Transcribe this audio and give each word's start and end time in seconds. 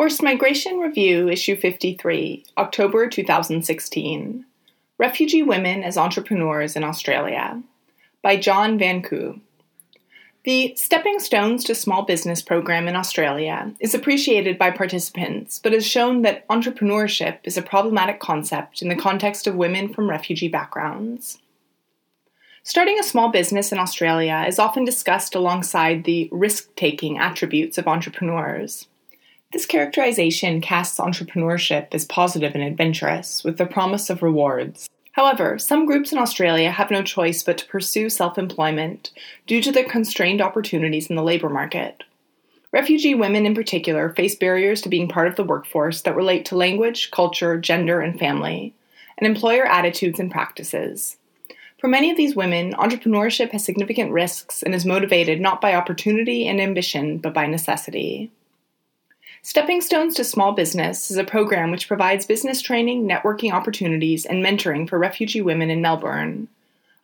Forced 0.00 0.22
Migration 0.22 0.78
Review, 0.78 1.28
Issue 1.28 1.56
53, 1.56 2.46
October 2.56 3.06
2016. 3.06 4.46
Refugee 4.96 5.42
Women 5.42 5.84
as 5.84 5.98
Entrepreneurs 5.98 6.74
in 6.74 6.84
Australia, 6.84 7.62
by 8.22 8.38
John 8.38 8.78
Van 8.78 9.02
Kooy. 9.02 9.38
The 10.44 10.74
Stepping 10.74 11.20
Stones 11.20 11.64
to 11.64 11.74
Small 11.74 12.06
Business 12.06 12.40
program 12.40 12.88
in 12.88 12.96
Australia 12.96 13.74
is 13.78 13.94
appreciated 13.94 14.56
by 14.56 14.70
participants, 14.70 15.60
but 15.62 15.74
has 15.74 15.86
shown 15.86 16.22
that 16.22 16.48
entrepreneurship 16.48 17.40
is 17.44 17.58
a 17.58 17.62
problematic 17.62 18.20
concept 18.20 18.80
in 18.80 18.88
the 18.88 18.96
context 18.96 19.46
of 19.46 19.54
women 19.54 19.92
from 19.92 20.08
refugee 20.08 20.48
backgrounds. 20.48 21.36
Starting 22.62 22.98
a 22.98 23.02
small 23.02 23.28
business 23.28 23.70
in 23.70 23.78
Australia 23.78 24.46
is 24.48 24.58
often 24.58 24.86
discussed 24.86 25.34
alongside 25.34 26.04
the 26.04 26.30
risk 26.32 26.74
taking 26.74 27.18
attributes 27.18 27.76
of 27.76 27.86
entrepreneurs. 27.86 28.86
This 29.52 29.66
characterization 29.66 30.60
casts 30.60 31.00
entrepreneurship 31.00 31.88
as 31.92 32.04
positive 32.04 32.54
and 32.54 32.62
adventurous, 32.62 33.42
with 33.42 33.58
the 33.58 33.66
promise 33.66 34.08
of 34.08 34.22
rewards. 34.22 34.88
However, 35.12 35.58
some 35.58 35.86
groups 35.86 36.12
in 36.12 36.18
Australia 36.18 36.70
have 36.70 36.92
no 36.92 37.02
choice 37.02 37.42
but 37.42 37.58
to 37.58 37.66
pursue 37.66 38.08
self 38.10 38.38
employment 38.38 39.10
due 39.48 39.60
to 39.60 39.72
the 39.72 39.82
constrained 39.82 40.40
opportunities 40.40 41.10
in 41.10 41.16
the 41.16 41.22
labour 41.24 41.48
market. 41.48 42.04
Refugee 42.70 43.16
women, 43.16 43.44
in 43.44 43.56
particular, 43.56 44.10
face 44.10 44.36
barriers 44.36 44.80
to 44.82 44.88
being 44.88 45.08
part 45.08 45.26
of 45.26 45.34
the 45.34 45.42
workforce 45.42 46.02
that 46.02 46.14
relate 46.14 46.44
to 46.44 46.56
language, 46.56 47.10
culture, 47.10 47.58
gender, 47.58 48.00
and 48.00 48.20
family, 48.20 48.72
and 49.18 49.26
employer 49.26 49.66
attitudes 49.66 50.20
and 50.20 50.30
practices. 50.30 51.16
For 51.78 51.88
many 51.88 52.08
of 52.12 52.16
these 52.16 52.36
women, 52.36 52.74
entrepreneurship 52.74 53.50
has 53.50 53.64
significant 53.64 54.12
risks 54.12 54.62
and 54.62 54.76
is 54.76 54.86
motivated 54.86 55.40
not 55.40 55.60
by 55.60 55.74
opportunity 55.74 56.46
and 56.46 56.60
ambition, 56.60 57.18
but 57.18 57.34
by 57.34 57.46
necessity. 57.46 58.30
Stepping 59.42 59.80
Stones 59.80 60.14
to 60.16 60.22
Small 60.22 60.52
Business 60.52 61.10
is 61.10 61.16
a 61.16 61.24
program 61.24 61.70
which 61.70 61.88
provides 61.88 62.26
business 62.26 62.60
training, 62.60 63.08
networking 63.08 63.52
opportunities, 63.52 64.26
and 64.26 64.44
mentoring 64.44 64.86
for 64.86 64.98
refugee 64.98 65.40
women 65.40 65.70
in 65.70 65.80
Melbourne. 65.80 66.46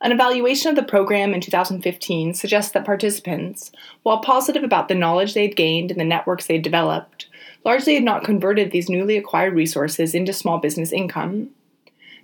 An 0.02 0.12
evaluation 0.12 0.68
of 0.68 0.76
the 0.76 0.82
program 0.82 1.32
in 1.32 1.40
2015 1.40 2.34
suggests 2.34 2.72
that 2.72 2.84
participants, 2.84 3.72
while 4.02 4.20
positive 4.20 4.62
about 4.62 4.88
the 4.88 4.94
knowledge 4.94 5.32
they 5.32 5.46
had 5.48 5.56
gained 5.56 5.90
and 5.90 5.98
the 5.98 6.04
networks 6.04 6.46
they 6.46 6.54
had 6.54 6.62
developed, 6.62 7.26
largely 7.64 7.94
had 7.94 8.04
not 8.04 8.22
converted 8.22 8.70
these 8.70 8.90
newly 8.90 9.16
acquired 9.16 9.54
resources 9.54 10.14
into 10.14 10.34
small 10.34 10.58
business 10.58 10.92
income. 10.92 11.48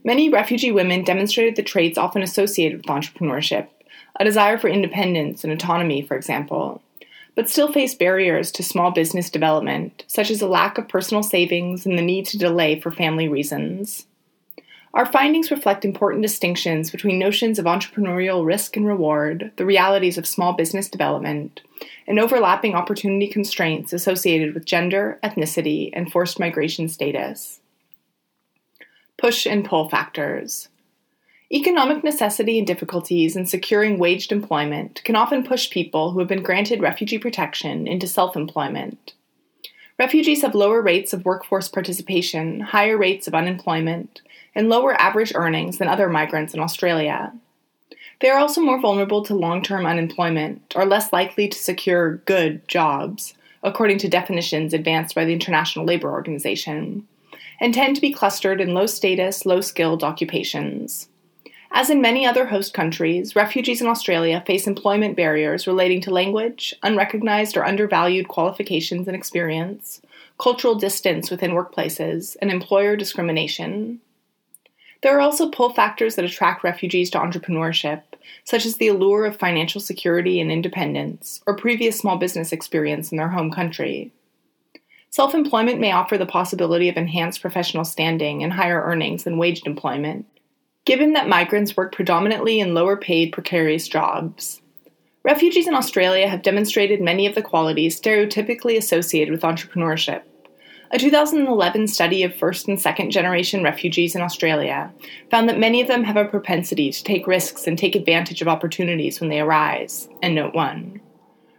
Many 0.05 0.29
refugee 0.29 0.73
women 0.73 1.05
demonstrated 1.05 1.57
the 1.57 1.63
traits 1.63 1.97
often 1.97 2.21
associated 2.21 2.79
with 2.79 2.87
entrepreneurship 2.87 3.69
a 4.21 4.25
desire 4.25 4.59
for 4.59 4.69
independence 4.69 5.43
and 5.43 5.51
autonomy, 5.51 6.03
for 6.03 6.15
example 6.15 6.83
but 7.35 7.49
still 7.49 7.73
face 7.73 7.95
barriers 7.95 8.53
to 8.53 8.63
small 8.63 8.91
business 8.91 9.31
development, 9.31 10.05
such 10.07 10.31
as 10.31 10.43
a 10.43 10.47
lack 10.47 10.79
of 10.79 10.89
personal 10.89 11.23
savings 11.23 11.87
and 11.87 11.99
the 11.99 12.03
need 12.03 12.27
to 12.27 12.39
delay 12.39 12.79
for 12.79 12.91
family 12.91 13.29
reasons. 13.29 14.07
Our 14.95 15.07
findings 15.07 15.51
reflect 15.51 15.87
important 15.87 16.23
distinctions 16.23 16.91
between 16.91 17.19
notions 17.19 17.59
of 17.59 17.65
entrepreneurial 17.65 18.45
risk 18.45 18.77
and 18.77 18.87
reward, 18.87 19.51
the 19.57 19.65
realities 19.65 20.19
of 20.19 20.27
small 20.27 20.53
business 20.53 20.91
development, 20.91 21.63
and 22.07 22.19
overlapping 22.19 22.75
opportunity 22.75 23.27
constraints 23.27 23.95
associated 23.95 24.53
with 24.53 24.67
gender, 24.67 25.19
ethnicity, 25.25 25.89
and 25.95 26.13
forced 26.13 26.39
migration 26.39 26.89
status. 26.89 27.61
Push 29.17 29.47
and 29.47 29.65
pull 29.65 29.89
factors. 29.89 30.69
Economic 31.55 32.03
necessity 32.03 32.57
and 32.57 32.67
difficulties 32.67 33.37
in 33.37 33.45
securing 33.45 33.99
waged 33.99 34.33
employment 34.33 35.03
can 35.05 35.15
often 35.15 35.45
push 35.45 35.69
people 35.69 36.11
who 36.11 36.19
have 36.19 36.29
been 36.29 36.43
granted 36.43 36.81
refugee 36.81 37.19
protection 37.19 37.87
into 37.87 38.07
self 38.07 38.35
employment. 38.35 39.13
Refugees 39.99 40.41
have 40.41 40.55
lower 40.55 40.81
rates 40.81 41.13
of 41.13 41.27
workforce 41.27 41.69
participation, 41.69 42.61
higher 42.61 42.97
rates 42.97 43.29
of 43.29 43.35
unemployment, 43.35 44.23
and 44.55 44.71
lower 44.71 44.99
average 44.99 45.35
earnings 45.35 45.77
than 45.77 45.89
other 45.89 46.09
migrants 46.09 46.55
in 46.55 46.61
Australia. 46.61 47.35
They 48.23 48.31
are 48.31 48.39
also 48.39 48.63
more 48.63 48.81
vulnerable 48.81 49.23
to 49.25 49.35
long 49.35 49.63
term 49.63 49.85
unemployment, 49.85 50.75
are 50.75 50.87
less 50.87 51.13
likely 51.13 51.49
to 51.49 51.59
secure 51.59 52.17
good 52.25 52.67
jobs, 52.67 53.35
according 53.63 53.99
to 53.99 54.09
definitions 54.09 54.73
advanced 54.73 55.15
by 55.15 55.27
the 55.27 55.35
International 55.35 55.85
Labour 55.85 56.13
Organization, 56.13 57.07
and 57.61 57.75
tend 57.75 57.95
to 57.97 58.01
be 58.01 58.11
clustered 58.11 58.59
in 58.59 58.73
low 58.73 58.87
status, 58.87 59.45
low 59.45 59.61
skilled 59.61 60.03
occupations. 60.03 61.09
As 61.75 61.89
in 61.89 62.03
many 62.03 62.27
other 62.27 62.47
host 62.47 62.75
countries, 62.75 63.35
refugees 63.35 63.81
in 63.81 63.87
Australia 63.87 64.45
face 64.47 64.67
employment 64.67 65.17
barriers 65.17 65.67
relating 65.67 66.03
to 66.03 66.11
language, 66.11 66.75
unrecognized 66.83 67.57
or 67.57 67.65
undervalued 67.65 68.29
qualifications 68.29 69.09
and 69.09 69.17
experience, 69.17 70.03
cultural 70.39 70.75
distance 70.75 71.31
within 71.31 71.53
workplaces, 71.53 72.37
and 72.43 72.51
employer 72.51 72.95
discrimination. 72.95 74.01
There 75.03 75.17
are 75.17 75.21
also 75.23 75.49
pull 75.49 75.71
factors 75.71 76.15
that 76.17 76.27
attract 76.27 76.63
refugees 76.63 77.09
to 77.11 77.19
entrepreneurship, 77.19 78.03
such 78.45 78.67
as 78.67 78.77
the 78.77 78.89
allure 78.89 79.25
of 79.25 79.39
financial 79.39 79.81
security 79.81 80.41
and 80.41 80.53
independence, 80.53 81.41
or 81.47 81.57
previous 81.57 81.99
small 81.99 82.19
business 82.19 82.53
experience 82.53 83.11
in 83.11 83.17
their 83.17 83.31
home 83.31 83.51
country. 83.51 84.13
Self 85.09 85.35
employment 85.35 85.81
may 85.81 85.93
offer 85.93 86.19
the 86.19 86.27
possibility 86.27 86.91
of 86.91 86.99
enhanced 86.99 87.41
professional 87.41 87.85
standing 87.85 88.43
and 88.43 88.53
higher 88.53 88.83
earnings 88.83 89.25
than 89.25 89.39
waged 89.39 89.67
employment, 89.67 90.27
given 90.85 91.13
that 91.13 91.29
migrants 91.29 91.77
work 91.77 91.95
predominantly 91.95 92.59
in 92.59 92.75
lower 92.75 92.97
paid 92.97 93.33
precarious 93.33 93.87
jobs. 93.87 94.61
Refugees 95.25 95.69
in 95.69 95.75
Australia 95.75 96.29
have 96.29 96.43
demonstrated 96.43 97.01
many 97.01 97.27
of 97.27 97.37
the 97.37 97.43
qualities 97.43 98.01
stereotypically 98.01 98.77
associated 98.77 99.31
with 99.31 99.43
entrepreneurship. 99.43 100.23
A 100.91 100.99
2011 100.99 101.87
study 101.87 102.23
of 102.25 102.35
first 102.35 102.67
and 102.69 102.81
second 102.81 103.13
generation 103.13 103.63
refugees 103.63 104.15
in 104.15 104.21
Australia 104.21 104.93
found 105.31 105.49
that 105.49 105.59
many 105.59 105.81
of 105.81 105.89
them 105.89 106.05
have 106.05 106.17
a 106.17 106.25
propensity 106.25 106.91
to 106.91 107.05
take 107.05 107.27
risks 107.27 107.67
and 107.67 107.79
take 107.79 107.95
advantage 107.95 108.43
of 108.43 108.49
opportunities 108.49 109.21
when 109.21 109.31
they 109.31 109.41
arise. 109.41 110.09
And 110.23 110.35
note 110.35 110.55
1. 110.55 111.01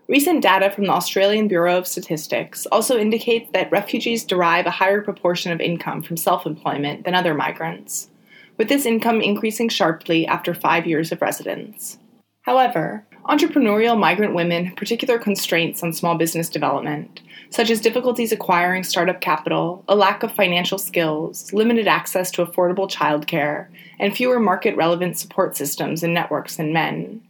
Recent 0.09 0.43
data 0.43 0.69
from 0.69 0.83
the 0.83 0.91
Australian 0.91 1.47
Bureau 1.47 1.77
of 1.77 1.87
Statistics 1.87 2.65
also 2.67 2.97
indicates 2.97 3.49
that 3.53 3.71
refugees 3.71 4.25
derive 4.25 4.65
a 4.65 4.71
higher 4.71 5.01
proportion 5.01 5.53
of 5.53 5.61
income 5.61 6.01
from 6.01 6.17
self 6.17 6.45
employment 6.45 7.05
than 7.05 7.15
other 7.15 7.33
migrants 7.33 8.09
with 8.57 8.69
this 8.69 8.85
income 8.85 9.21
increasing 9.21 9.69
sharply 9.69 10.25
after 10.27 10.53
five 10.53 10.85
years 10.85 11.11
of 11.11 11.21
residence. 11.21 11.97
However, 12.43 13.05
entrepreneurial 13.25 13.97
migrant 13.97 14.35
women 14.35 14.65
have 14.65 14.75
particular 14.75 15.17
constraints 15.17 15.81
on 15.81 15.93
small 15.93 16.15
business 16.15 16.49
development, 16.49 17.21
such 17.49 17.69
as 17.69 17.79
difficulties 17.79 18.31
acquiring 18.31 18.83
startup 18.83 19.21
capital, 19.21 19.83
a 19.87 19.95
lack 19.95 20.23
of 20.23 20.31
financial 20.31 20.77
skills, 20.77 21.53
limited 21.53 21.87
access 21.87 22.29
to 22.31 22.45
affordable 22.45 22.91
childcare, 22.91 23.67
and 23.99 24.15
fewer 24.15 24.39
market 24.39 24.75
relevant 24.75 25.17
support 25.17 25.55
systems 25.55 26.03
and 26.03 26.13
networks 26.13 26.57
than 26.57 26.73
men. 26.73 27.21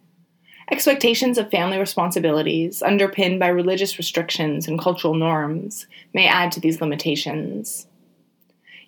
Expectations 0.72 1.38
of 1.38 1.52
family 1.52 1.78
responsibilities, 1.78 2.82
underpinned 2.82 3.40
by 3.40 3.48
religious 3.48 3.98
restrictions 3.98 4.68
and 4.68 4.80
cultural 4.80 5.14
norms, 5.14 5.86
may 6.14 6.26
add 6.26 6.52
to 6.54 6.60
these 6.60 6.82
limitations. 6.82 7.86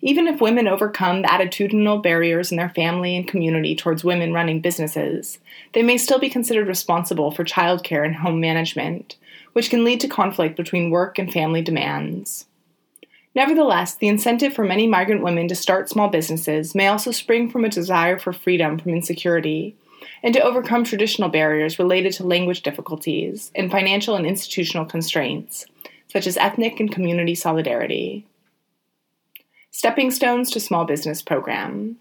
Even 0.06 0.28
if 0.28 0.40
women 0.40 0.68
overcome 0.68 1.22
the 1.22 1.28
attitudinal 1.28 2.00
barriers 2.00 2.52
in 2.52 2.56
their 2.56 2.68
family 2.68 3.16
and 3.16 3.26
community 3.26 3.74
towards 3.74 4.04
women 4.04 4.32
running 4.32 4.60
businesses, 4.60 5.40
they 5.72 5.82
may 5.82 5.98
still 5.98 6.20
be 6.20 6.30
considered 6.30 6.68
responsible 6.68 7.32
for 7.32 7.42
childcare 7.42 8.04
and 8.06 8.14
home 8.14 8.38
management, 8.38 9.16
which 9.52 9.68
can 9.68 9.82
lead 9.82 10.00
to 10.00 10.06
conflict 10.06 10.56
between 10.56 10.90
work 10.90 11.18
and 11.18 11.32
family 11.32 11.60
demands. 11.60 12.46
Nevertheless, 13.34 13.96
the 13.96 14.06
incentive 14.06 14.54
for 14.54 14.64
many 14.64 14.86
migrant 14.86 15.24
women 15.24 15.48
to 15.48 15.56
start 15.56 15.88
small 15.88 16.08
businesses 16.08 16.72
may 16.72 16.86
also 16.86 17.10
spring 17.10 17.50
from 17.50 17.64
a 17.64 17.68
desire 17.68 18.16
for 18.16 18.32
freedom 18.32 18.78
from 18.78 18.92
insecurity 18.92 19.74
and 20.22 20.32
to 20.34 20.40
overcome 20.40 20.84
traditional 20.84 21.30
barriers 21.30 21.80
related 21.80 22.12
to 22.12 22.24
language 22.24 22.62
difficulties 22.62 23.50
and 23.56 23.72
financial 23.72 24.14
and 24.14 24.24
institutional 24.24 24.86
constraints, 24.86 25.66
such 26.12 26.28
as 26.28 26.36
ethnic 26.36 26.78
and 26.78 26.92
community 26.92 27.34
solidarity. 27.34 28.24
Stepping 29.78 30.10
Stones 30.10 30.50
to 30.52 30.58
Small 30.58 30.86
Business 30.86 31.20
Program. 31.20 31.98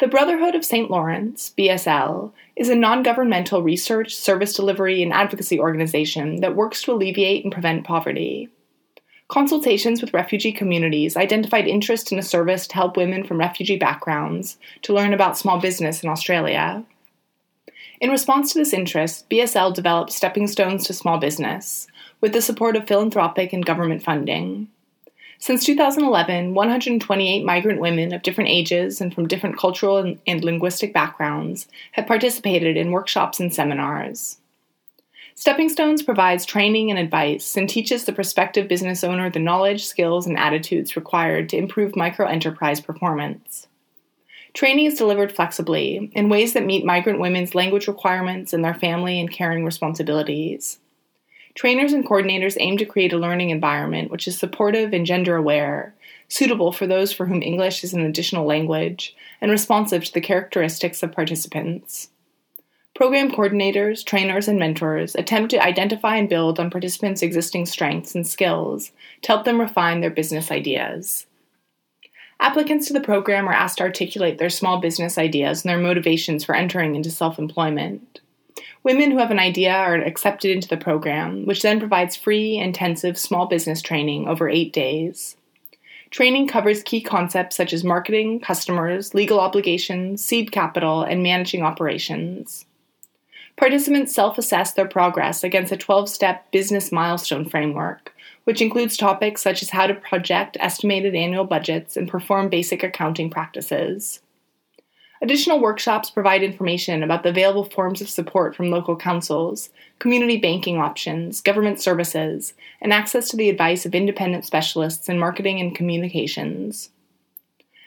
The 0.00 0.08
Brotherhood 0.08 0.56
of 0.56 0.64
St. 0.64 0.90
Laurence, 0.90 1.54
BSL, 1.56 2.32
is 2.56 2.68
a 2.68 2.74
non 2.74 3.04
governmental 3.04 3.62
research, 3.62 4.16
service 4.16 4.52
delivery, 4.52 5.00
and 5.00 5.12
advocacy 5.12 5.60
organization 5.60 6.40
that 6.40 6.56
works 6.56 6.82
to 6.82 6.92
alleviate 6.92 7.44
and 7.44 7.52
prevent 7.52 7.84
poverty. 7.84 8.48
Consultations 9.28 10.00
with 10.00 10.12
refugee 10.12 10.50
communities 10.50 11.16
identified 11.16 11.68
interest 11.68 12.10
in 12.10 12.18
a 12.18 12.22
service 12.22 12.66
to 12.66 12.74
help 12.74 12.96
women 12.96 13.22
from 13.22 13.38
refugee 13.38 13.78
backgrounds 13.78 14.58
to 14.82 14.92
learn 14.92 15.14
about 15.14 15.38
small 15.38 15.60
business 15.60 16.02
in 16.02 16.08
Australia. 16.08 16.82
In 18.00 18.10
response 18.10 18.52
to 18.52 18.58
this 18.58 18.72
interest, 18.72 19.30
BSL 19.30 19.72
developed 19.72 20.10
Stepping 20.10 20.48
Stones 20.48 20.84
to 20.88 20.92
Small 20.92 21.18
Business 21.18 21.86
with 22.20 22.32
the 22.32 22.42
support 22.42 22.74
of 22.74 22.88
philanthropic 22.88 23.52
and 23.52 23.64
government 23.64 24.02
funding. 24.02 24.66
Since 25.40 25.64
2011, 25.66 26.52
128 26.54 27.44
migrant 27.44 27.80
women 27.80 28.12
of 28.12 28.22
different 28.22 28.50
ages 28.50 29.00
and 29.00 29.14
from 29.14 29.28
different 29.28 29.56
cultural 29.56 29.98
and, 29.98 30.18
and 30.26 30.44
linguistic 30.44 30.92
backgrounds 30.92 31.68
have 31.92 32.08
participated 32.08 32.76
in 32.76 32.90
workshops 32.90 33.38
and 33.38 33.54
seminars. 33.54 34.38
Stepping 35.36 35.68
Stones 35.68 36.02
provides 36.02 36.44
training 36.44 36.90
and 36.90 36.98
advice 36.98 37.56
and 37.56 37.68
teaches 37.68 38.04
the 38.04 38.12
prospective 38.12 38.66
business 38.66 39.04
owner 39.04 39.30
the 39.30 39.38
knowledge, 39.38 39.86
skills, 39.86 40.26
and 40.26 40.36
attitudes 40.36 40.96
required 40.96 41.48
to 41.48 41.56
improve 41.56 41.92
microenterprise 41.92 42.84
performance. 42.84 43.68
Training 44.54 44.86
is 44.86 44.98
delivered 44.98 45.30
flexibly 45.30 46.10
in 46.14 46.28
ways 46.28 46.54
that 46.54 46.66
meet 46.66 46.84
migrant 46.84 47.20
women's 47.20 47.54
language 47.54 47.86
requirements 47.86 48.52
and 48.52 48.64
their 48.64 48.74
family 48.74 49.20
and 49.20 49.30
caring 49.30 49.64
responsibilities. 49.64 50.80
Trainers 51.58 51.92
and 51.92 52.06
coordinators 52.06 52.56
aim 52.60 52.76
to 52.76 52.84
create 52.84 53.12
a 53.12 53.18
learning 53.18 53.50
environment 53.50 54.12
which 54.12 54.28
is 54.28 54.38
supportive 54.38 54.92
and 54.92 55.04
gender 55.04 55.34
aware, 55.34 55.92
suitable 56.28 56.70
for 56.70 56.86
those 56.86 57.12
for 57.12 57.26
whom 57.26 57.42
English 57.42 57.82
is 57.82 57.92
an 57.92 58.06
additional 58.06 58.46
language, 58.46 59.16
and 59.40 59.50
responsive 59.50 60.04
to 60.04 60.14
the 60.14 60.20
characteristics 60.20 61.02
of 61.02 61.10
participants. 61.10 62.10
Program 62.94 63.32
coordinators, 63.32 64.06
trainers, 64.06 64.46
and 64.46 64.60
mentors 64.60 65.16
attempt 65.16 65.50
to 65.50 65.60
identify 65.60 66.14
and 66.14 66.28
build 66.28 66.60
on 66.60 66.70
participants' 66.70 67.22
existing 67.22 67.66
strengths 67.66 68.14
and 68.14 68.24
skills 68.24 68.92
to 69.22 69.26
help 69.26 69.44
them 69.44 69.60
refine 69.60 70.00
their 70.00 70.10
business 70.10 70.52
ideas. 70.52 71.26
Applicants 72.38 72.86
to 72.86 72.92
the 72.92 73.00
program 73.00 73.48
are 73.48 73.52
asked 73.52 73.78
to 73.78 73.82
articulate 73.82 74.38
their 74.38 74.48
small 74.48 74.78
business 74.78 75.18
ideas 75.18 75.64
and 75.64 75.70
their 75.70 75.78
motivations 75.78 76.44
for 76.44 76.54
entering 76.54 76.94
into 76.94 77.10
self 77.10 77.36
employment. 77.36 78.20
Women 78.84 79.10
who 79.10 79.18
have 79.18 79.30
an 79.30 79.38
idea 79.38 79.72
are 79.72 79.96
accepted 79.96 80.50
into 80.50 80.68
the 80.68 80.76
program, 80.76 81.44
which 81.46 81.62
then 81.62 81.80
provides 81.80 82.16
free, 82.16 82.56
intensive 82.56 83.18
small 83.18 83.46
business 83.46 83.82
training 83.82 84.28
over 84.28 84.48
eight 84.48 84.72
days. 84.72 85.36
Training 86.10 86.48
covers 86.48 86.82
key 86.82 87.02
concepts 87.02 87.56
such 87.56 87.72
as 87.72 87.84
marketing, 87.84 88.40
customers, 88.40 89.14
legal 89.14 89.40
obligations, 89.40 90.24
seed 90.24 90.52
capital, 90.52 91.02
and 91.02 91.22
managing 91.22 91.62
operations. 91.62 92.64
Participants 93.56 94.14
self 94.14 94.38
assess 94.38 94.72
their 94.72 94.86
progress 94.86 95.42
against 95.42 95.72
a 95.72 95.76
12 95.76 96.08
step 96.08 96.50
business 96.52 96.92
milestone 96.92 97.44
framework, 97.44 98.14
which 98.44 98.62
includes 98.62 98.96
topics 98.96 99.42
such 99.42 99.62
as 99.62 99.70
how 99.70 99.86
to 99.86 99.94
project 99.94 100.56
estimated 100.60 101.14
annual 101.14 101.44
budgets 101.44 101.96
and 101.96 102.08
perform 102.08 102.48
basic 102.48 102.82
accounting 102.82 103.28
practices. 103.28 104.20
Additional 105.20 105.60
workshops 105.60 106.10
provide 106.10 106.42
information 106.42 107.02
about 107.02 107.24
the 107.24 107.28
available 107.30 107.64
forms 107.64 108.00
of 108.00 108.08
support 108.08 108.54
from 108.54 108.70
local 108.70 108.96
councils, 108.96 109.70
community 109.98 110.36
banking 110.36 110.78
options, 110.78 111.40
government 111.40 111.80
services, 111.80 112.54
and 112.80 112.92
access 112.92 113.28
to 113.28 113.36
the 113.36 113.50
advice 113.50 113.84
of 113.84 113.94
independent 113.94 114.44
specialists 114.44 115.08
in 115.08 115.18
marketing 115.18 115.60
and 115.60 115.74
communications. 115.74 116.90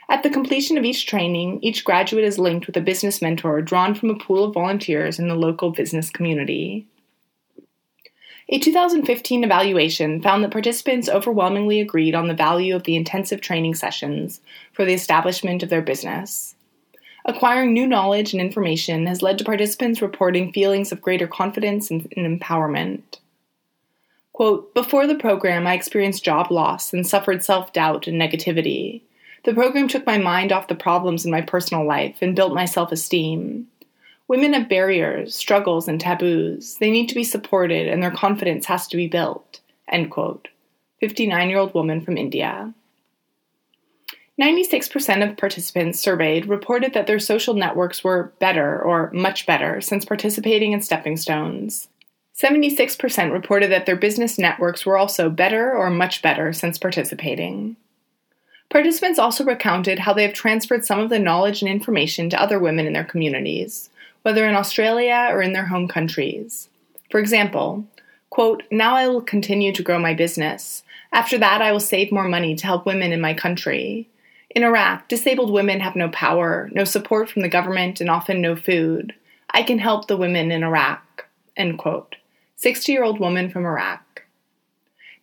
At 0.10 0.24
the 0.24 0.30
completion 0.30 0.78
of 0.78 0.84
each 0.84 1.06
training, 1.06 1.60
each 1.62 1.86
graduate 1.86 2.26
is 2.26 2.38
linked 2.38 2.68
with 2.68 2.76
a 2.76 2.82
business 2.82 3.22
mentor 3.22 3.62
drawn 3.62 3.96
from 3.96 4.10
a 4.10 4.20
pool 4.20 4.44
of 4.44 4.54
volunteers 4.54 5.18
in 5.18 5.30
the 5.30 5.36
local 5.36 5.72
business 5.72 6.10
community. 6.10 6.86
A 8.50 8.60
2015 8.60 9.46
evaluation 9.46 10.22
found 10.22 10.44
that 10.44 10.52
participants 10.52 11.08
overwhelmingly 11.08 11.80
agreed 11.80 12.14
on 12.14 12.28
the 12.28 12.34
value 12.34 12.76
of 12.76 12.84
the 12.84 12.98
intensive 12.98 13.40
training 13.40 13.76
sessions 13.76 14.42
for 14.74 14.84
the 14.84 14.94
establishment 14.94 15.64
of 15.64 15.70
their 15.70 15.82
business. 15.82 16.56
Acquiring 17.26 17.74
new 17.74 17.86
knowledge 17.86 18.34
and 18.34 18.42
information 18.42 19.06
has 19.06 19.22
led 19.22 19.38
to 19.38 19.44
participants 19.44 20.02
reporting 20.02 20.52
feelings 20.52 20.92
of 20.92 21.02
greater 21.02 21.28
confidence 21.28 21.92
and, 21.92 22.10
empowerment. 22.12 23.02
Quote, 24.34 24.74
Before 24.74 25.06
the 25.06 25.16
program, 25.16 25.68
I 25.68 25.74
experienced 25.74 26.24
job 26.24 26.52
loss 26.52 26.94
and 26.94 27.06
suffered 27.06 27.44
self 27.44 27.74
doubt 27.74 28.08
and 28.08 28.20
negativity. 28.20 29.02
The 29.44 29.54
program 29.54 29.88
took 29.88 30.06
my 30.06 30.18
mind 30.18 30.52
off 30.52 30.68
the 30.68 30.76
problems 30.76 31.26
in 31.26 31.32
my 31.32 31.42
personal 31.42 31.86
life 31.86 32.18
and 32.22 32.36
built 32.36 32.54
my 32.54 32.66
self 32.66 32.92
esteem. 32.92 33.68
Women 34.28 34.54
have 34.54 34.70
barriers, 34.70 35.36
struggles, 35.36 35.88
and 35.88 36.00
taboos. 36.00 36.78
They 36.78 36.90
need 36.90 37.10
to 37.10 37.16
be 37.16 37.24
supported, 37.24 37.88
and 37.88 38.02
their 38.02 38.12
confidence 38.12 38.66
has 38.68 38.88
to 38.88 38.98
be 38.98 39.08
built. 39.08 39.60
End 39.90 40.10
quote. 40.10 40.48
59 41.02 41.50
year 41.50 41.60
old 41.60 41.74
woman 41.74 42.02
from 42.02 42.18
India. 42.18 42.74
96% 44.42 45.30
of 45.30 45.38
participants 45.38 46.00
surveyed 46.00 46.48
reported 46.48 46.94
that 46.94 47.06
their 47.06 47.20
social 47.20 47.54
networks 47.54 48.04
were 48.04 48.34
better 48.40 48.82
or 48.82 49.12
much 49.14 49.46
better 49.46 49.80
since 49.82 50.04
participating 50.04 50.72
in 50.72 50.82
Stepping 50.82 51.16
Stones. 51.16 51.90
76% 52.36 53.32
reported 53.32 53.72
that 53.72 53.86
their 53.86 53.96
business 53.96 54.40
networks 54.40 54.84
were 54.84 54.98
also 54.98 55.30
better 55.30 55.72
or 55.72 55.92
much 55.92 56.24
better 56.24 56.54
since 56.54 56.80
participating. 56.80 57.76
Participants 58.72 59.20
also 59.20 59.44
recounted 59.44 60.00
how 60.00 60.14
they 60.14 60.24
have 60.24 60.34
transferred 60.34 60.86
some 60.86 61.00
of 61.00 61.10
the 61.10 61.20
knowledge 61.20 61.62
and 61.62 61.70
information 61.70 62.30
to 62.32 62.42
other 62.42 62.58
women 62.58 62.88
in 62.88 62.94
their 62.94 63.04
communities, 63.04 63.92
whether 64.24 64.48
in 64.48 64.56
Australia 64.56 65.28
or 65.30 65.44
in 65.44 65.54
their 65.54 65.68
home 65.68 65.88
countries. 65.88 66.68
For 67.12 67.20
example, 67.20 67.86
quote, 68.32 68.64
Now 68.72 68.96
I 68.96 69.08
will 69.08 69.22
continue 69.22 69.72
to 69.74 69.84
grow 69.84 70.00
my 70.00 70.16
business. 70.16 70.84
After 71.12 71.38
that, 71.38 71.62
I 71.62 71.72
will 71.72 71.80
save 71.80 72.12
more 72.12 72.28
money 72.28 72.56
to 72.56 72.66
help 72.66 72.88
women 72.88 73.12
in 73.12 73.22
my 73.22 73.36
country. 73.36 74.08
In 74.54 74.64
Iraq, 74.64 75.08
disabled 75.08 75.52
women 75.52 75.80
have 75.80 75.96
no 75.96 76.10
power, 76.10 76.70
no 76.74 76.84
support 76.84 77.30
from 77.30 77.42
the 77.42 77.50
government, 77.50 78.02
and 78.02 78.10
often 78.10 78.42
no 78.42 78.56
food. 78.56 79.14
I 79.50 79.64
can 79.64 79.80
help 79.80 80.08
the 80.08 80.18
women 80.18 80.52
in 80.52 80.64
Iraq. 80.64 81.28
End 81.56 81.78
quote. 81.78 82.18
60 82.58 82.92
year 82.92 83.04
old 83.04 83.20
woman 83.20 83.50
from 83.50 83.66
Iraq. 83.66 84.24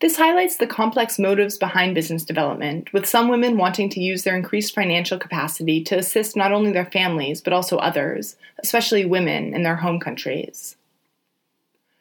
This 0.01 0.17
highlights 0.17 0.57
the 0.57 0.67
complex 0.67 1.19
motives 1.19 1.59
behind 1.59 1.95
business 1.95 2.25
development, 2.25 2.93
with 2.93 3.05
some 3.05 3.29
women 3.29 3.57
wanting 3.57 3.91
to 3.91 4.01
use 4.01 4.23
their 4.23 4.37
increased 4.37 4.75
financial 4.75 5.19
capacity 5.19 5.83
to 5.85 5.99
assist 5.99 6.37
not 6.37 6.53
only 6.53 6.73
their 6.73 6.87
families, 6.87 7.41
but 7.41 7.53
also 7.53 7.79
others, 7.79 8.37
especially 8.63 9.05
women 9.05 9.55
in 9.55 9.63
their 9.63 9.77
home 9.77 10.01
countries. 10.01 10.77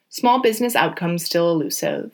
Small 0.10 0.42
business 0.42 0.76
outcomes 0.76 1.26
still 1.26 1.52
elusive. 1.52 2.12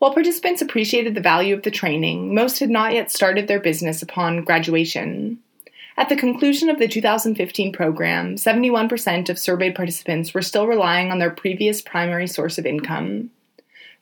While 0.00 0.14
participants 0.14 0.62
appreciated 0.62 1.14
the 1.14 1.20
value 1.20 1.54
of 1.54 1.62
the 1.62 1.70
training, 1.70 2.34
most 2.34 2.58
had 2.58 2.70
not 2.70 2.94
yet 2.94 3.10
started 3.10 3.46
their 3.46 3.60
business 3.60 4.00
upon 4.00 4.44
graduation. 4.44 5.38
At 5.98 6.08
the 6.08 6.16
conclusion 6.16 6.70
of 6.70 6.78
the 6.78 6.88
2015 6.88 7.70
program, 7.70 8.36
71% 8.36 9.28
of 9.28 9.38
surveyed 9.38 9.74
participants 9.74 10.32
were 10.32 10.40
still 10.40 10.66
relying 10.66 11.10
on 11.10 11.18
their 11.18 11.30
previous 11.30 11.82
primary 11.82 12.26
source 12.26 12.56
of 12.56 12.64
income. 12.64 13.28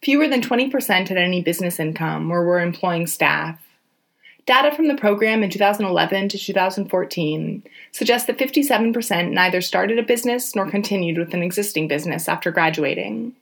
Fewer 0.01 0.29
than 0.29 0.41
20% 0.41 1.09
had 1.09 1.19
any 1.19 1.43
business 1.43 1.81
income 1.81 2.31
or 2.31 2.45
were 2.45 2.61
employing 2.61 3.09
staff. 3.09 3.61
Data 4.47 4.71
from 4.71 4.87
the 4.87 4.95
program 4.95 5.43
in 5.43 5.51
2011 5.51 6.29
to 6.29 6.39
2014 6.39 7.65
suggests 7.91 8.29
that 8.29 8.39
57% 8.39 9.33
neither 9.33 9.61
started 9.61 9.99
a 9.99 10.05
business 10.05 10.55
nor 10.55 10.71
continued 10.71 11.19
with 11.19 11.35
an 11.35 11.43
existing 11.43 11.89
business 11.89 12.29
after 12.29 12.53
graduating. 12.53 13.35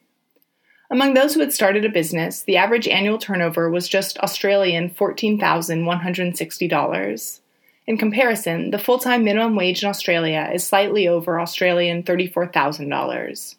Among 0.90 1.14
those 1.14 1.34
who 1.34 1.40
had 1.40 1.52
started 1.52 1.84
a 1.84 1.88
business, 1.88 2.42
the 2.42 2.56
average 2.56 2.86
annual 2.86 3.18
turnover 3.18 3.68
was 3.68 3.88
just 3.88 4.18
Australian 4.18 4.90
$14,160. 4.90 7.40
In 7.88 7.98
comparison, 7.98 8.70
the 8.70 8.78
full 8.78 8.98
time 8.98 9.24
minimum 9.24 9.56
wage 9.56 9.82
in 9.82 9.88
Australia 9.88 10.50
is 10.52 10.64
slightly 10.64 11.08
over 11.08 11.40
Australian 11.40 12.02
$34,000. 12.02 13.56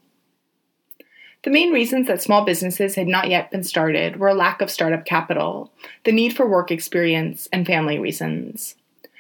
The 1.44 1.50
main 1.50 1.72
reasons 1.72 2.08
that 2.08 2.22
small 2.22 2.44
businesses 2.44 2.96
had 2.96 3.08
not 3.08 3.30
yet 3.30 3.52
been 3.52 3.64
started 3.64 4.18
were 4.18 4.30
a 4.30 4.34
lack 4.34 4.62
of 4.62 4.72
startup 4.72 5.06
capital, 5.06 5.72
the 6.04 6.12
need 6.12 6.36
for 6.36 6.48
work 6.48 6.72
experience, 6.72 7.48
and 7.54 7.66
family 7.66 8.00
reasons. 8.00 8.76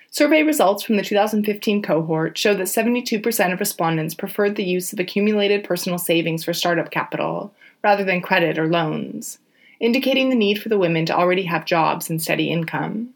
Survey 0.10 0.42
results 0.42 0.84
from 0.84 0.96
the 0.96 1.04
2015 1.04 1.82
cohort 1.82 2.38
show 2.38 2.54
that 2.54 2.64
72% 2.64 3.54
of 3.54 3.60
respondents 3.60 4.16
preferred 4.16 4.56
the 4.56 4.64
use 4.64 4.94
of 4.94 5.00
accumulated 5.00 5.64
personal 5.64 6.00
savings 6.00 6.44
for 6.44 6.54
startup 6.54 6.92
capital 6.92 7.54
rather 7.84 8.04
than 8.04 8.22
credit 8.22 8.58
or 8.58 8.68
loans, 8.68 9.40
indicating 9.80 10.30
the 10.30 10.36
need 10.36 10.62
for 10.62 10.70
the 10.70 10.78
women 10.78 11.06
to 11.06 11.16
already 11.16 11.44
have 11.44 11.66
jobs 11.66 12.10
and 12.10 12.22
steady 12.22 12.50
income. 12.50 13.14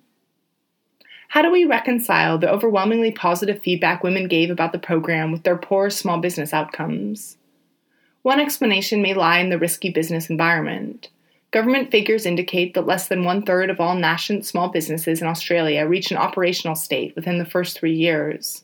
How 1.29 1.41
do 1.41 1.49
we 1.49 1.63
reconcile 1.63 2.37
the 2.37 2.51
overwhelmingly 2.51 3.11
positive 3.11 3.61
feedback 3.61 4.03
women 4.03 4.27
gave 4.27 4.49
about 4.49 4.73
the 4.73 4.79
program 4.79 5.31
with 5.31 5.43
their 5.43 5.57
poor 5.57 5.89
small 5.89 6.19
business 6.19 6.53
outcomes? 6.53 7.37
One 8.21 8.41
explanation 8.41 9.01
may 9.01 9.13
lie 9.13 9.39
in 9.39 9.49
the 9.49 9.57
risky 9.57 9.89
business 9.89 10.29
environment. 10.29 11.07
Government 11.51 11.91
figures 11.91 12.25
indicate 12.25 12.73
that 12.73 12.87
less 12.87 13.09
than 13.09 13.25
one 13.25 13.41
third 13.41 13.69
of 13.69 13.81
all 13.81 13.93
nascent 13.93 14.45
small 14.45 14.69
businesses 14.69 15.21
in 15.21 15.27
Australia 15.27 15.85
reach 15.85 16.09
an 16.09 16.17
operational 16.17 16.75
state 16.75 17.13
within 17.13 17.39
the 17.39 17.45
first 17.45 17.77
three 17.77 17.93
years. 17.93 18.63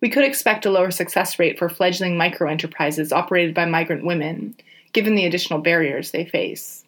We 0.00 0.08
could 0.08 0.24
expect 0.24 0.64
a 0.64 0.70
lower 0.70 0.90
success 0.90 1.38
rate 1.38 1.58
for 1.58 1.68
fledgling 1.68 2.16
micro 2.16 2.50
enterprises 2.50 3.12
operated 3.12 3.54
by 3.54 3.66
migrant 3.66 4.06
women, 4.06 4.56
given 4.92 5.14
the 5.14 5.26
additional 5.26 5.58
barriers 5.58 6.12
they 6.12 6.24
face. 6.24 6.86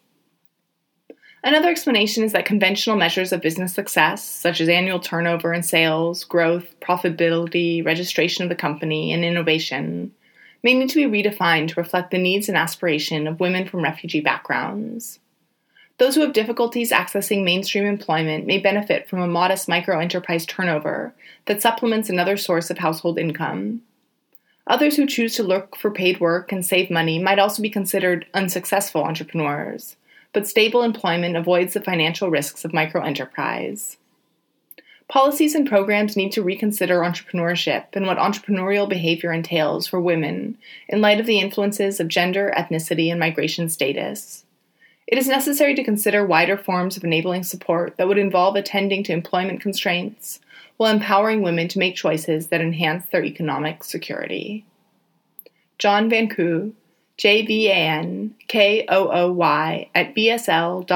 Another 1.43 1.69
explanation 1.69 2.23
is 2.23 2.31
that 2.31 2.45
conventional 2.45 2.97
measures 2.97 3.31
of 3.31 3.41
business 3.41 3.75
success, 3.75 4.23
such 4.23 4.59
as 4.59 4.67
annual 4.67 4.99
turnover 4.99 5.53
and 5.53 5.63
sales, 5.63 6.23
growth, 6.23 6.79
profitability, 6.79 7.85
registration 7.85 8.41
of 8.43 8.49
the 8.49 8.55
company, 8.55 9.13
and 9.13 9.23
innovation, 9.23 10.11
may 10.63 10.73
need 10.73 10.89
to 10.89 11.09
be 11.09 11.23
redefined 11.23 11.69
to 11.69 11.79
reflect 11.79 12.09
the 12.09 12.17
needs 12.17 12.49
and 12.49 12.57
aspiration 12.57 13.27
of 13.27 13.39
women 13.39 13.67
from 13.67 13.83
refugee 13.83 14.19
backgrounds. 14.19 15.19
Those 15.97 16.13
who 16.13 16.21
have 16.21 16.33
difficulties 16.33 16.91
accessing 16.91 17.43
mainstream 17.43 17.85
employment 17.85 18.45
may 18.45 18.59
benefit 18.59 19.09
from 19.09 19.19
a 19.19 19.27
modest 19.27 19.67
micro 19.67 19.99
enterprise 19.99 20.45
turnover 20.45 21.13
that 21.45 21.61
supplements 21.61 22.09
another 22.09 22.37
source 22.37 22.69
of 22.69 22.77
household 22.77 23.17
income. 23.17 23.81
Others 24.67 24.97
who 24.97 25.07
choose 25.07 25.33
to 25.35 25.43
look 25.43 25.75
for 25.75 25.89
paid 25.89 26.19
work 26.19 26.51
and 26.51 26.63
save 26.63 26.91
money 26.91 27.17
might 27.17 27.39
also 27.39 27.63
be 27.63 27.69
considered 27.69 28.27
unsuccessful 28.33 29.03
entrepreneurs, 29.03 29.95
but 30.33 30.47
stable 30.47 30.83
employment 30.83 31.35
avoids 31.35 31.73
the 31.73 31.81
financial 31.81 32.29
risks 32.29 32.63
of 32.63 32.73
microenterprise. 32.73 33.95
Policies 35.07 35.55
and 35.55 35.67
programs 35.67 36.17
need 36.17 36.33
to 36.33 36.43
reconsider 36.43 36.99
entrepreneurship 36.99 37.85
and 37.93 38.05
what 38.05 38.17
entrepreneurial 38.17 38.89
behavior 38.89 39.31
entails 39.31 39.87
for 39.87 40.01
women 40.01 40.57
in 40.89 40.99
light 40.99 41.21
of 41.21 41.25
the 41.25 41.39
influences 41.39 42.01
of 42.01 42.09
gender, 42.09 42.53
ethnicity, 42.55 43.09
and 43.09 43.19
migration 43.19 43.69
status. 43.69 44.43
It 45.07 45.17
is 45.17 45.27
necessary 45.27 45.73
to 45.75 45.83
consider 45.85 46.25
wider 46.25 46.57
forms 46.57 46.97
of 46.97 47.05
enabling 47.05 47.43
support 47.43 47.95
that 47.95 48.09
would 48.09 48.17
involve 48.17 48.57
attending 48.57 49.03
to 49.03 49.13
employment 49.13 49.61
constraints 49.61 50.41
while 50.75 50.93
empowering 50.93 51.41
women 51.41 51.69
to 51.69 51.79
make 51.79 51.95
choices 51.95 52.47
that 52.47 52.59
enhance 52.59 53.05
their 53.07 53.23
economic 53.23 53.85
security. 53.85 54.65
John 55.79 56.09
Vankooy, 56.09 56.73
J 57.15 57.45
V 57.45 57.69
A 57.69 57.73
N 57.73 58.35
K 58.47 58.85
O 58.89 59.09
O 59.09 59.31
Y, 59.31 59.89
at 59.95 60.13
bsl.org.au, 60.13 60.89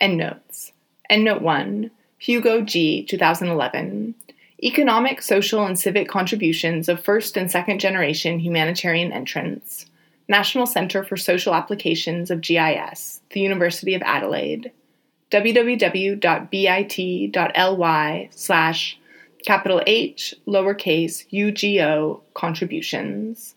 Endnotes. 0.00 0.72
Endnote 1.10 1.42
1, 1.42 1.90
Hugo 2.22 2.60
G., 2.60 3.02
2011. 3.02 4.14
Economic, 4.62 5.20
Social, 5.20 5.66
and 5.66 5.76
Civic 5.76 6.06
Contributions 6.08 6.88
of 6.88 7.02
First 7.02 7.36
and 7.36 7.50
Second 7.50 7.80
Generation 7.80 8.38
Humanitarian 8.38 9.10
Entrants, 9.10 9.86
National 10.28 10.64
Center 10.64 11.02
for 11.02 11.16
Social 11.16 11.52
Applications 11.52 12.30
of 12.30 12.40
GIS, 12.40 13.22
the 13.30 13.40
University 13.40 13.96
of 13.96 14.02
Adelaide, 14.02 14.70
www.bit.ly 15.32 15.80
slash 18.30 19.00
capital 19.44 19.82
H, 19.84 20.32
lowercase 20.46 21.26
UGO 21.32 22.20
contributions. 22.34 23.56